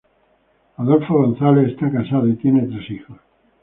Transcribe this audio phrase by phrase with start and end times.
[0.83, 3.19] Adolfo González está casado y tiene tres hijos.